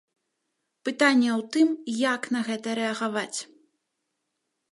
Пытанне 0.87 1.27
ў 1.33 1.41
тым, 1.57 1.67
як 2.15 2.21
на 2.37 2.41
гэта 2.49 2.67
рэагаваць. 2.81 3.39